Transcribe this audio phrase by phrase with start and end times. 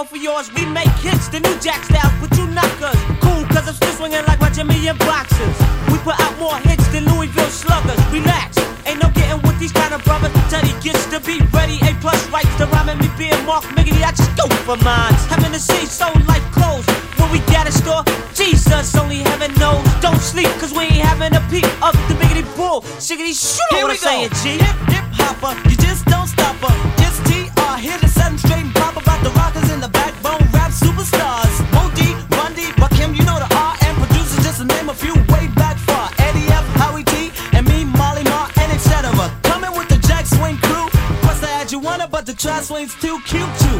[0.00, 0.48] go for yours.
[0.54, 2.96] We make hits, the New Jack style, but you knockers.
[3.20, 5.56] Cool, cause I'm still swinging like my Jimmy and boxers.
[5.92, 8.00] We put out more hits than Louisville sluggers.
[8.08, 8.56] Relax,
[8.86, 10.32] ain't no getting with these kind of brothers.
[10.48, 14.00] Teddy gets to be ready, A plus rights to rhyme and me being Mark Miggity.
[14.00, 15.20] I just go for mines.
[15.28, 16.86] Having to see so like clothes.
[17.20, 19.84] When we got a store, Jesus, only heaven knows.
[20.00, 22.80] Don't sleep, cause we ain't having a peep of the biggity bull.
[23.04, 24.32] Shiggity shoot, Here what we I'm go.
[24.32, 24.64] saying, G.
[24.64, 26.74] Hip hip hopper, you just don't stop her.
[27.04, 31.70] It's TR here to set 'em straight about the rockers the backbone rap superstars.
[33.10, 36.08] You know the R and producers just to name a few way back far.
[36.20, 38.70] Eddie F, Howie T, and me, Molly and.
[39.42, 40.86] Coming with the Jack Swing crew.
[41.40, 43.78] The you wanna, but the swing's too cute too.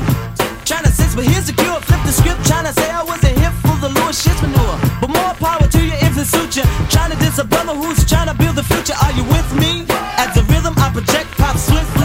[0.66, 1.78] Tryna sense, but here's the cure.
[1.80, 4.76] Flip the script, tryna say I was a hit full of Louis shit manure.
[5.00, 6.64] But more power to you if it suits you.
[6.88, 8.96] Tryna diss a brother who's tryna build the future.
[9.04, 9.86] Are you with me?
[10.16, 11.99] As the rhythm I project pop swiftly,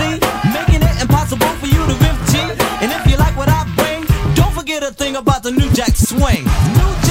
[5.15, 6.43] about the New Jack Swing.
[6.43, 7.04] New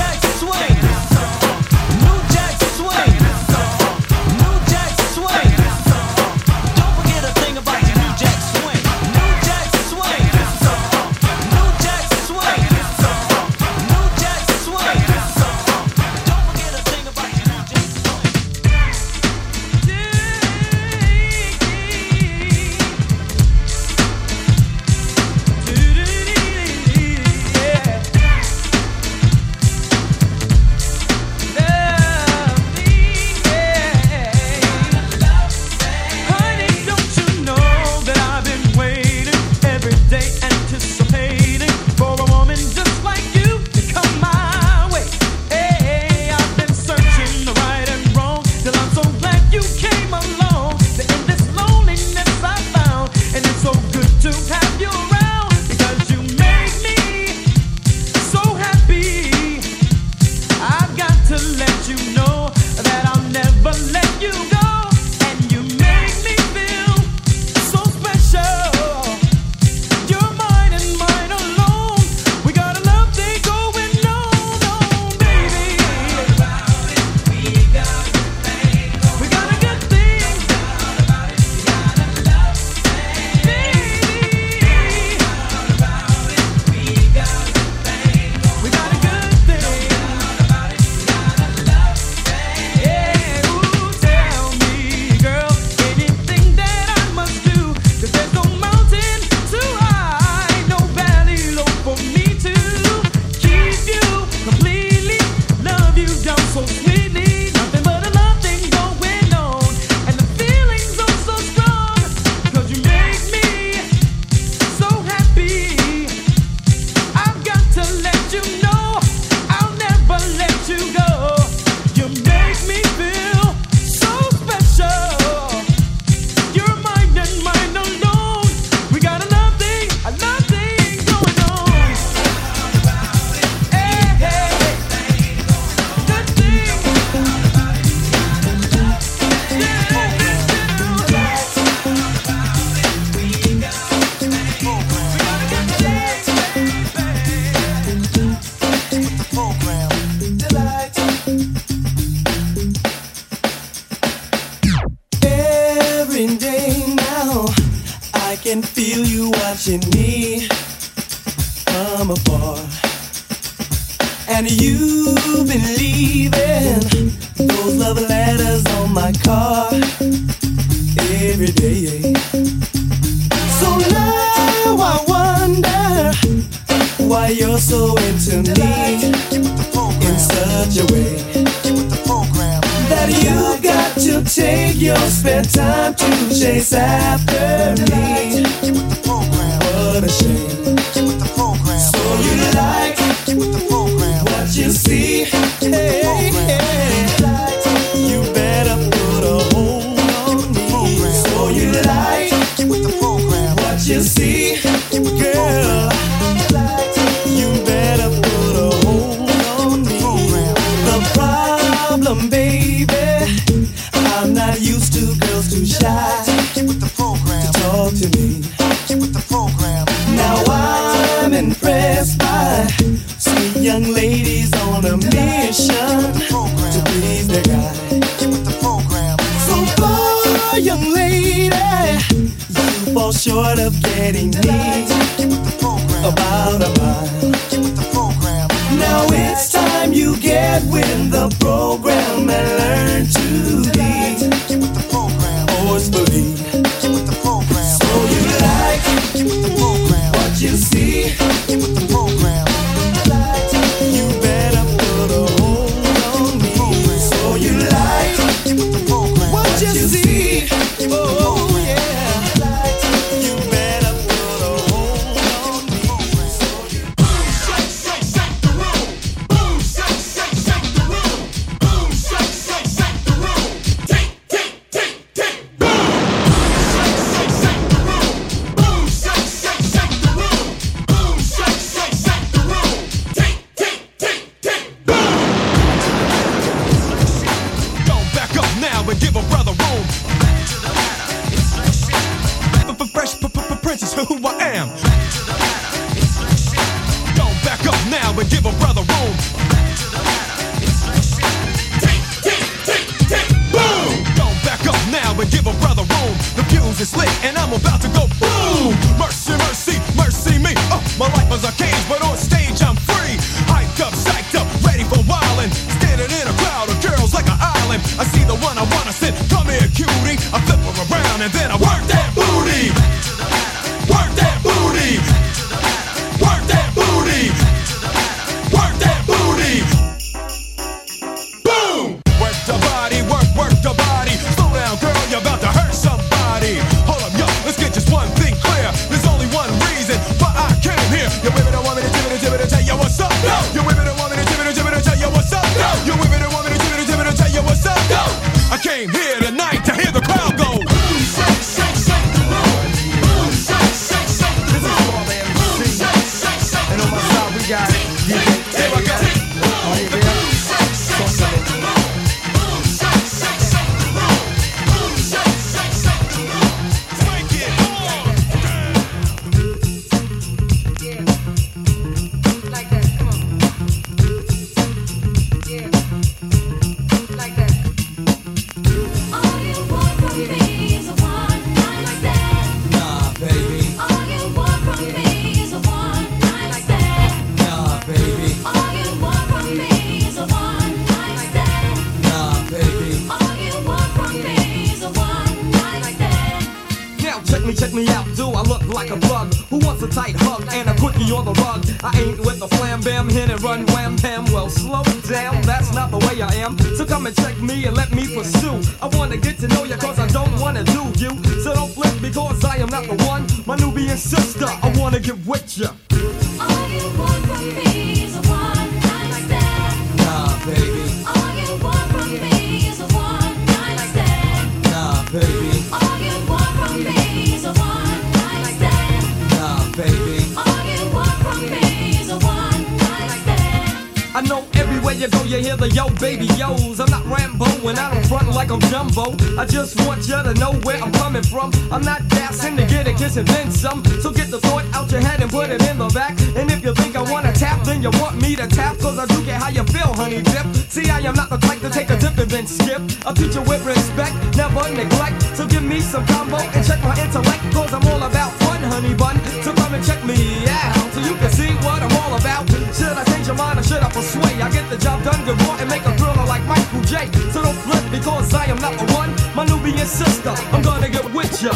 [440.09, 441.53] ya to know where I'm coming from.
[441.71, 443.85] I'm not gasping to get a kiss and then some.
[444.03, 446.19] So get the thought out your head and put it in the back.
[446.37, 448.79] And if you think I wanna tap, then you want me to tap.
[448.79, 450.47] Cause I do get how you feel, honey dip.
[450.69, 452.81] See, I am not the type to take a dip and then skip.
[453.07, 455.23] I teach you with respect, never neglect.
[455.37, 457.43] So give me some combo and check my intellect.
[457.53, 459.17] Cause I'm all about honey bun.
[459.43, 462.49] So come and check me out, so you can see what I'm all about.
[462.75, 464.41] Should I change your mind or should I persuade?
[464.41, 467.11] I get the job done, good boy, and make a thriller like Michael J.
[467.33, 469.11] So don't flip because I am not the one.
[469.35, 471.53] My Nubian sister, I'm gonna get with ya.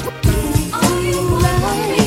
[0.73, 1.98] All you.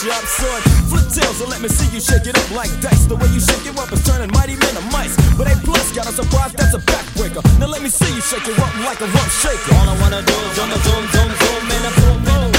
[0.00, 0.62] Sharp sword.
[0.88, 3.04] Flip tails and let me see you shake it up like dice.
[3.04, 5.14] The way you shake it up is turning mighty men to mice.
[5.36, 7.44] But A plus got a surprise, that's a backbreaker.
[7.60, 9.76] Now let me see you shake it up like a rump shaker.
[9.76, 12.50] All I wanna do is zoom, zoom, zoom, zoom, and a boom, boom.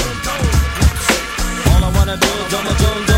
[1.72, 3.11] All I wanna do is zoom, zoom, zoom,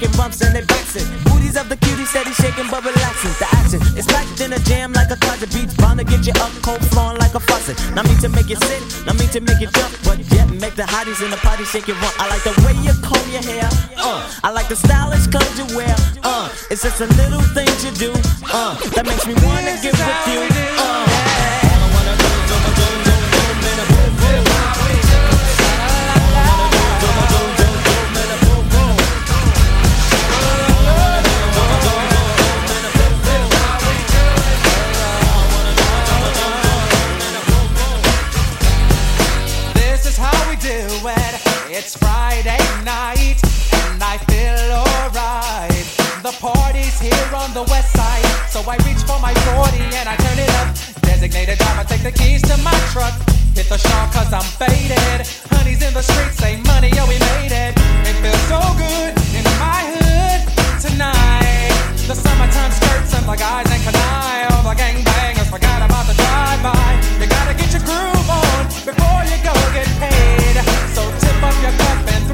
[0.00, 1.06] shaking bumps and they bouncing.
[1.24, 3.32] Booties of the cutie steady shaking but relaxing.
[3.38, 5.74] The action is packed in a jam like a closet beats.
[5.74, 7.76] Bound to get you up cold flowing like a faucet.
[7.94, 10.74] Not me to make you sit, not me to make you jump, but yet make
[10.74, 12.12] the hotties in the party shake it run.
[12.18, 14.20] I like the way you comb your hair, uh.
[14.42, 16.48] I like the stylish clothes you wear, uh.
[16.70, 17.69] It's just a little things
[40.60, 40.76] do
[41.08, 41.34] it.
[41.72, 43.40] It's Friday night,
[43.88, 45.86] and I feel alright.
[46.20, 50.16] The party's here on the west side, so I reach for my 40 and I
[50.20, 50.68] turn it up.
[51.00, 53.16] Designated driver, take the keys to my truck.
[53.56, 55.24] Hit the shop cause I'm faded.
[55.48, 57.72] Honey's in the streets, say money, yo, we made it.
[58.04, 60.40] It feels so good in my hood
[60.76, 61.72] tonight.
[62.04, 64.52] The summertime skirts and the guys ain't canine.
[64.52, 67.00] All the gangbangers forgot about the drive-by.
[67.16, 68.19] You gotta get your groove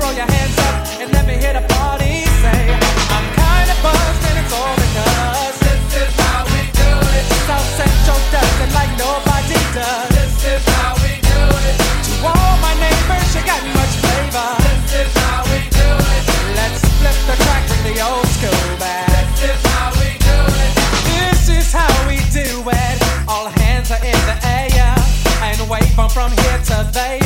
[0.06, 2.62] throw your hands up and let me hear the party say,
[3.10, 7.24] I'm kinda buzzed and it's all because this is how we do it.
[7.50, 10.10] South Central does it like nobody does.
[10.14, 11.74] This is how we do it.
[12.06, 14.50] To all my neighbors, you got much flavor.
[14.62, 16.22] This is how we do it.
[16.54, 19.10] Let's flip the crack from the old school back.
[19.42, 20.72] This is how we do it.
[21.10, 22.96] This is how we do it.
[23.26, 24.94] All hands are in the air
[25.42, 27.25] and wave from from here to there.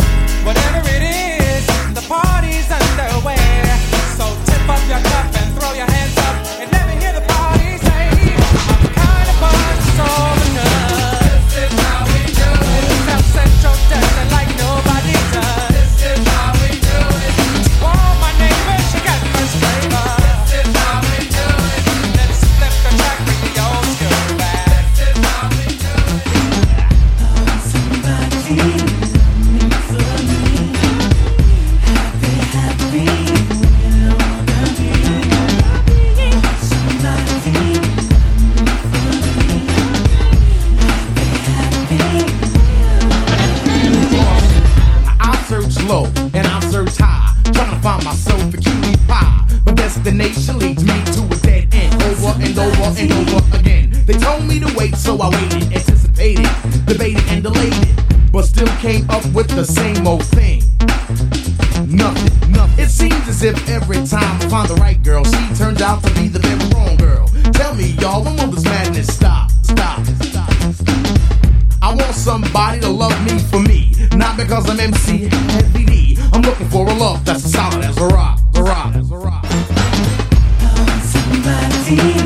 [81.91, 82.20] For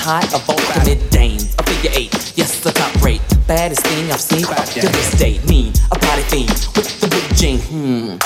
[0.00, 1.54] all-time high of ultimate dames.
[1.58, 5.44] A figure eight, yes, the top rate, baddest thing I've seen up to this date.
[5.48, 7.58] Mean, a party fiend with the big jean.
[7.60, 8.16] Hmm,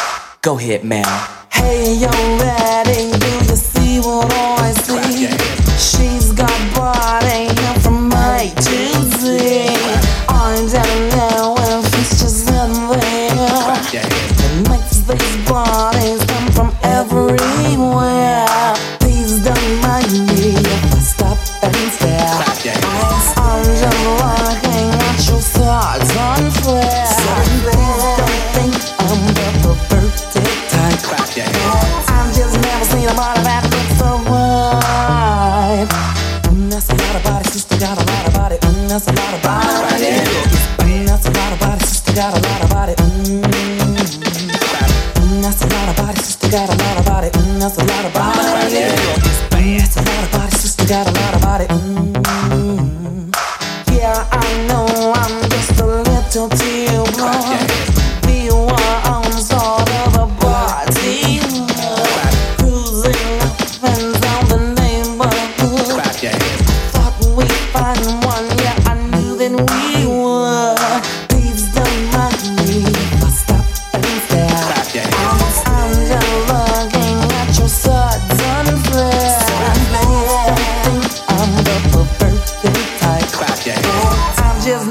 [0.43, 1.07] go ahead, man.
[1.51, 2.09] Hey, yo,
[2.39, 3.14] ready?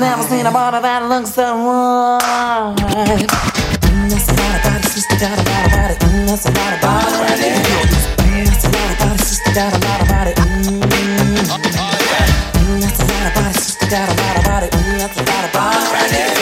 [0.03, 2.75] Never seen a body that looks so right.
[2.75, 5.95] Mm, that's a lot of body, sister got a lot of body.
[5.95, 7.47] Mm, that's a lot of body.
[8.19, 10.33] Mm, that's a lot of body, sister got a lot of body.
[10.35, 10.83] Mm.
[12.59, 14.67] Mm, that's a lot of body, sister got a lot of body.
[14.67, 16.32] Mm, that's a lot of body.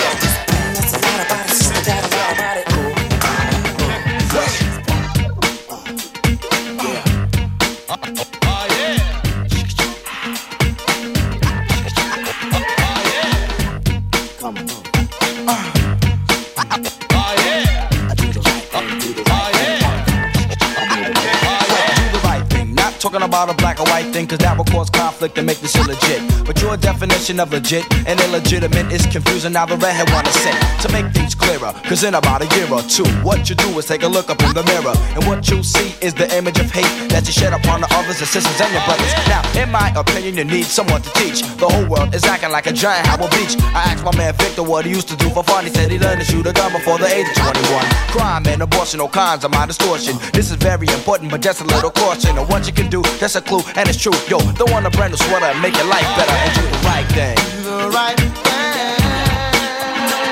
[24.32, 26.46] Cause that will cause conflict and make this illegit.
[26.46, 29.54] But your definition of legit and illegitimate is confusing.
[29.54, 31.72] Now the redhead wanna say to make things clearer.
[31.86, 34.42] Cause in about a year or two, what you do is take a look up
[34.42, 34.96] in the mirror.
[35.16, 38.20] And what you'll see is the image of hate that you shed upon the others,
[38.20, 39.14] the sisters, and your brothers.
[39.28, 41.42] Now, in my opinion, you need someone to teach.
[41.62, 43.56] The whole world is acting like a giant Howard Beach.
[43.78, 45.66] I asked my man Victor what he used to do for fun.
[45.66, 47.86] He said he learned to shoot a gun before the age of 21.
[48.10, 50.18] Crime and abortion, all kinds of my distortion.
[50.34, 52.38] This is very important, but just a little caution.
[52.38, 54.18] And what you can do, that's a clue, and it's true.
[54.28, 56.78] Yo, don't want a brand new sweater and make your life better and do the
[56.86, 57.36] right thing.
[57.64, 58.32] Do the right thing.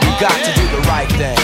[0.05, 1.38] You got to do the right thing.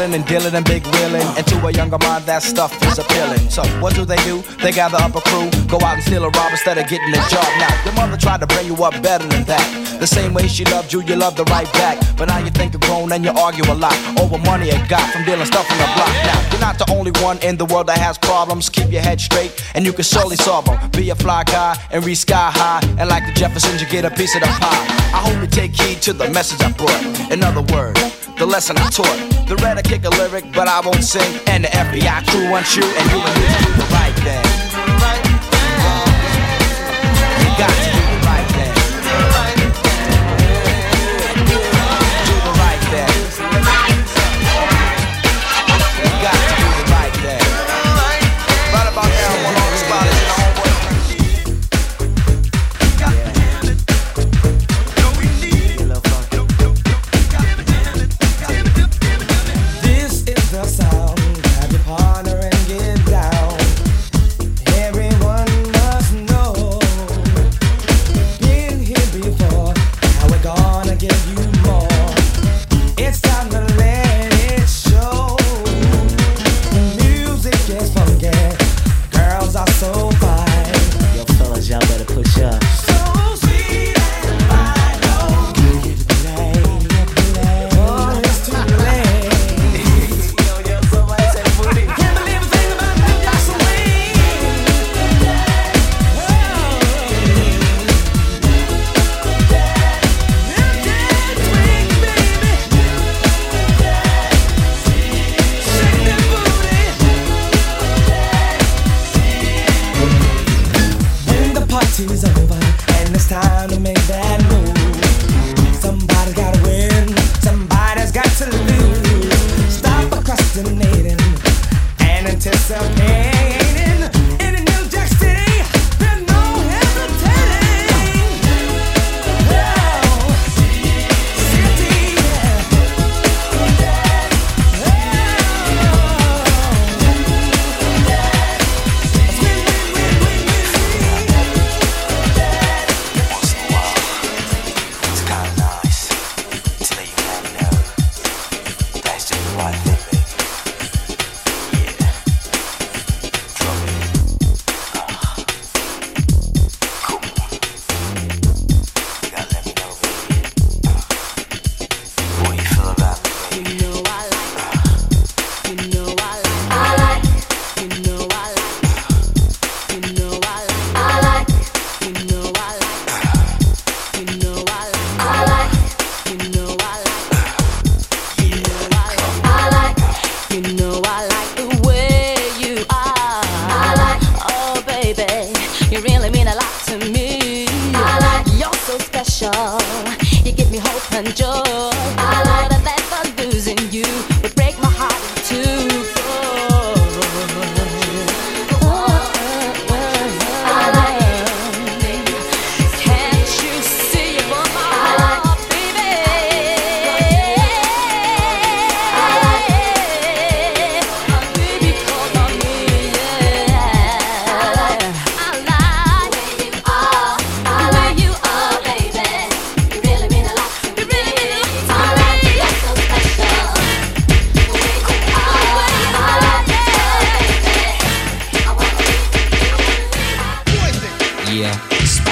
[0.00, 1.28] And dealing and big wheeling.
[1.36, 3.50] And to a younger mind, that stuff is appealing.
[3.50, 4.40] So what do they do?
[4.62, 7.22] They gather up a crew, go out and steal a rob instead of getting a
[7.28, 7.44] job.
[7.60, 9.64] Now, your mother tried to bring you up better than that.
[10.00, 12.00] The same way she loved you, you loved her right back.
[12.16, 15.04] But now you think you're grown and you argue a lot over money you got
[15.12, 16.14] from dealing stuff from the block.
[16.24, 18.70] Now, you're not the only one in the world that has problems.
[18.70, 20.90] Keep your head straight and you can surely solve them.
[20.92, 22.80] Be a fly guy and reach sky high.
[22.98, 24.86] And like the Jeffersons, you get a piece of the pie.
[25.12, 27.30] I hope you take heed to the message I brought.
[27.30, 29.18] In other words, the lesson I taught.
[29.48, 31.40] The red I kick a lyric, but I won't sing.
[31.46, 34.59] And the FBI crew wants you, and you and me to do the right thing.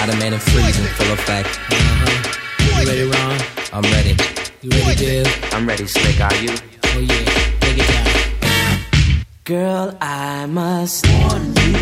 [0.08, 1.48] Spider-Man and freezing, full effect.
[1.70, 2.32] Uh-huh.
[2.64, 3.38] You ready, Ron?
[3.74, 4.16] I'm ready.
[4.62, 5.44] You ready, Dave?
[5.52, 6.18] I'm ready, Slick.
[6.18, 6.48] Are you?
[6.48, 7.24] Oh yeah,
[7.60, 9.24] take it down.
[9.44, 11.76] Girl, I must warn you.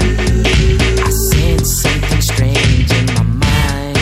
[1.05, 3.97] I sense something strange in my mind.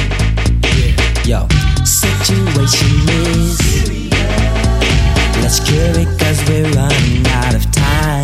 [1.27, 1.47] Yo,
[1.85, 3.61] situation is.
[5.43, 8.24] Let's cure it cause we're running out of time.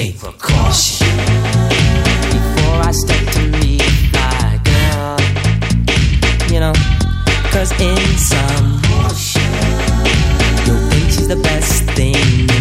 [0.00, 1.06] Take precaution.
[2.34, 3.82] Before I step to meet
[4.12, 5.16] my girl,
[6.50, 6.72] you know,
[7.52, 8.80] cause in some
[10.64, 12.59] you'll think she's the best thing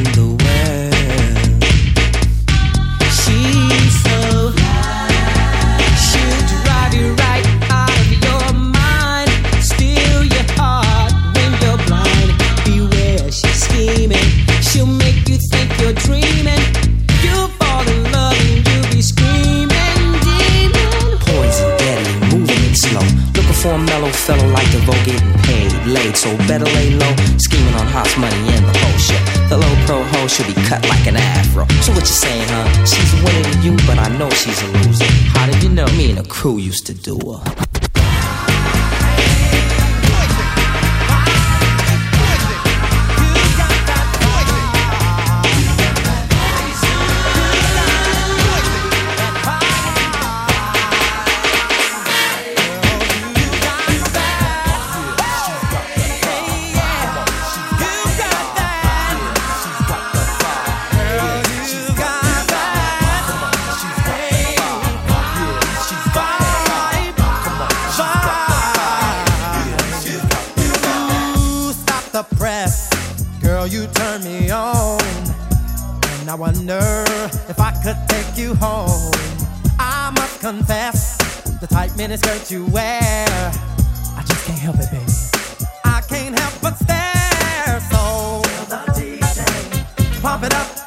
[25.06, 26.16] getting paid, laid.
[26.16, 29.22] So better lay low, scheming on hot money and the whole shit.
[29.50, 31.66] The low pro hoe should be cut like an afro.
[31.82, 32.86] So what you saying, huh?
[32.86, 35.06] She's winning you, but I know she's a loser.
[35.34, 35.88] How did you know?
[35.98, 37.69] Me and the crew used to do her.
[73.80, 75.00] You turn me on.
[76.20, 76.80] And I wonder
[77.48, 79.14] if I could take you home.
[79.80, 81.18] I must confess,
[81.62, 83.00] the tight miniskirt you wear.
[83.00, 85.12] I just can't help it, baby.
[85.86, 87.80] I can't help but stare.
[87.92, 88.42] So,
[90.22, 90.79] pump it up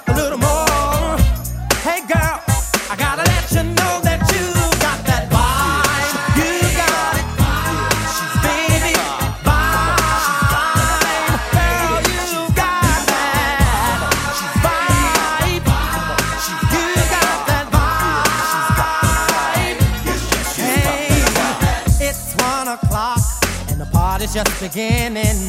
[24.33, 25.47] just beginning.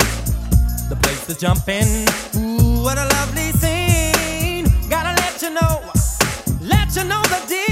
[0.90, 1.88] The place is jumping.
[2.36, 4.66] Ooh, what a lovely scene.
[4.90, 5.82] Gotta let you know,
[6.60, 7.63] let you know the deal.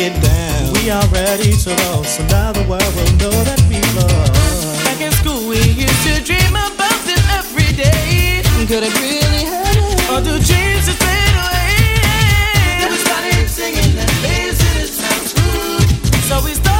[0.00, 0.72] Get down.
[0.80, 4.32] We are ready to roll, so now the world will know that we love.
[4.88, 8.40] Back in school, we used to dream about this every day.
[8.64, 10.00] Could it really happen?
[10.08, 12.00] Or do dreams just fade away?
[12.80, 15.88] Then we started singing and lazy to sound smooth.
[16.28, 16.79] So we started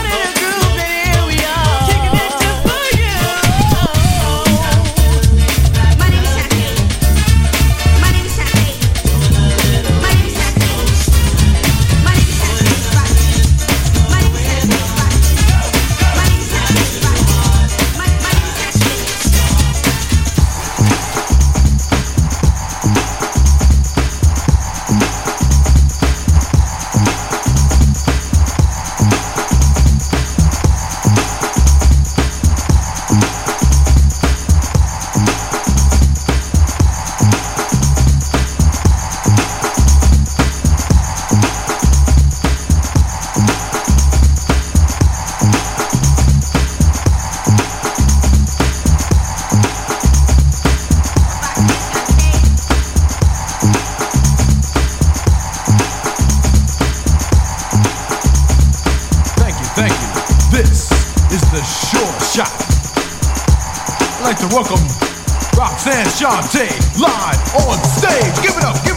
[65.83, 66.68] Roxanne Shante
[67.01, 68.43] live on stage.
[68.43, 68.89] Give it up, give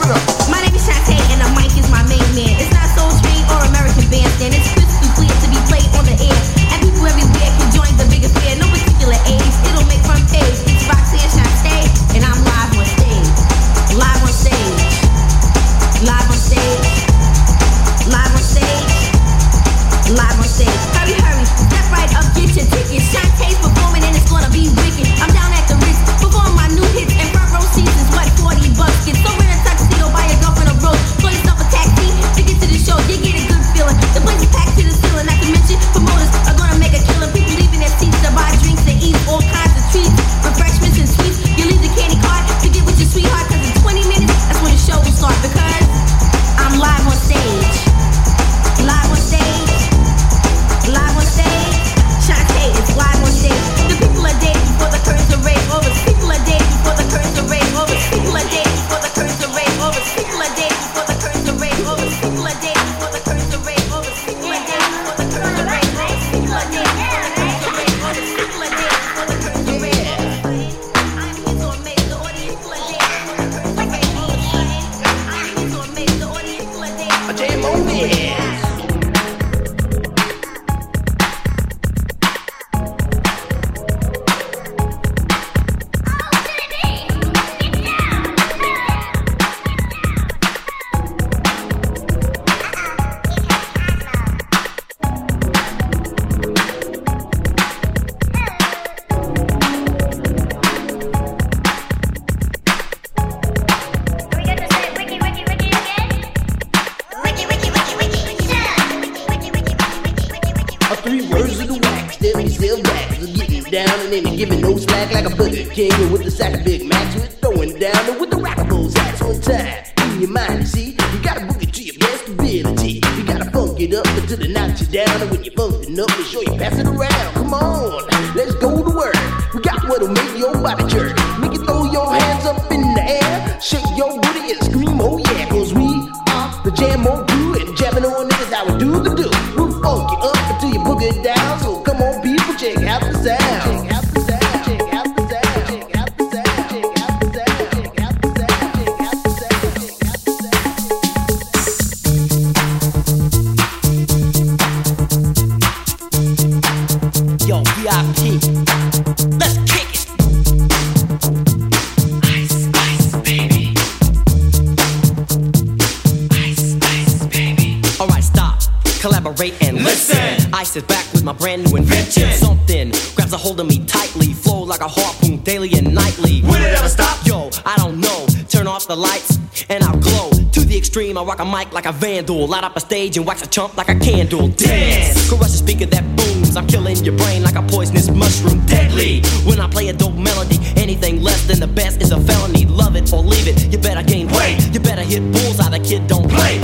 [170.63, 172.31] I sit back with my brand new invention.
[172.31, 176.41] Something grabs a hold of me tightly, flow like a harpoon daily and nightly.
[176.41, 177.19] Will it ever stop?
[177.27, 178.25] Yo, I don't know.
[178.47, 179.39] Turn off the lights
[179.69, 180.29] and I'll glow.
[180.53, 182.47] To the extreme, I rock a mic like a vandal.
[182.47, 184.47] Light up a stage and wax a chump like a candle.
[184.47, 185.27] Dance!
[185.27, 186.55] Crush a speaker that booms.
[186.55, 188.65] I'm killing your brain like a poisonous mushroom.
[188.65, 189.21] Deadly!
[189.43, 192.65] When I play a dope melody, anything less than the best is a felony.
[192.67, 193.69] Love it or leave it.
[193.69, 194.63] You better gain weight.
[194.71, 195.71] You better hit bullseye.
[195.71, 196.62] The kid don't play.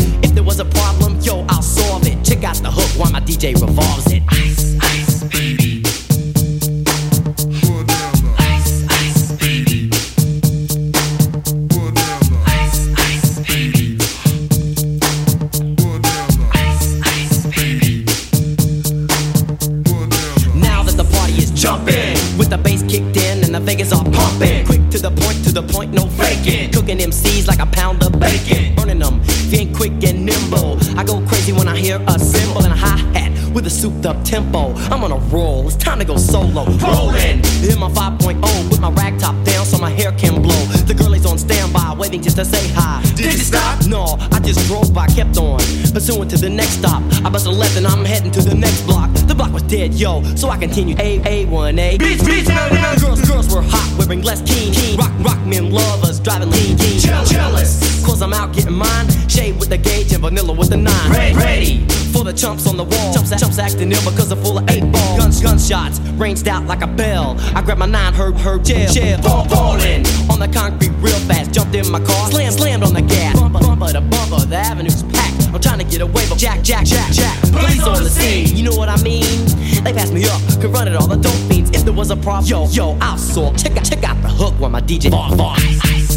[3.39, 4.21] DJ revolves it.
[4.31, 5.81] Ice, ice, baby.
[8.37, 9.89] Ice, ice, baby.
[12.47, 13.97] Ice, ice, baby.
[16.51, 18.03] Ice, ice, baby.
[20.59, 24.03] Now that the party is jumping, with the bass kicked in and the Vegas are
[24.03, 24.65] pumping.
[24.65, 26.73] Quick to the point, to the point, no faking.
[26.73, 28.75] Cooking MCs like a pound of bacon.
[28.75, 29.21] Burning them,
[29.53, 30.77] ain't quick and nimble.
[30.97, 32.19] I go crazy when I hear a
[33.79, 34.73] souped up tempo.
[34.91, 36.65] I'm on a roll, it's time to go solo.
[36.83, 40.65] Rolling in my 5.0 with my rag top down so my hair can blow.
[40.85, 43.01] The girl is on standby, waiting just to say hi.
[43.15, 43.85] Did you stop?
[43.87, 45.59] No, I just drove by, kept on.
[45.93, 47.01] Pursuing to the next stop.
[47.23, 49.13] I bust a left and I'm heading to the next block.
[49.13, 51.99] The block was dead, yo, so I continued A A1A.
[51.99, 52.47] Beach, beach,
[52.99, 54.73] Girls, girls were hot, wearing less keen.
[54.73, 54.97] keen.
[54.97, 56.99] Rock, rock men lovers, driving lean, keen.
[56.99, 59.07] Jealous, cause I'm out getting mine.
[59.29, 61.11] Shay with the gauge and vanilla with the nine.
[61.11, 63.13] Ready, ready for the chumps on the wall.
[63.13, 65.17] Chumps, chumps acting ill because I'm full of eight ball.
[65.17, 67.35] Guns, gunshots, ranged out like a bell.
[67.55, 68.91] I grabbed my nine, herb, herb, gel.
[68.91, 71.53] Shell, fall, falling on the concrete real fast.
[71.53, 73.39] Jumped in my car, slammed, slammed on the gas.
[73.39, 75.47] Bumper, bumper to bumper, the avenue's packed.
[75.53, 77.41] I'm trying to get away, but Jack, Jack, Jack, Jack.
[77.51, 79.23] Police on the scene, you know what I mean?
[79.83, 81.71] They passed me up, could run it all the dope fiends.
[81.71, 83.57] If there was a problem, yo, yo, I'll sort.
[83.57, 85.55] Check out, check out the hook while my DJ bar, bar.
[85.57, 86.08] Ice, ice,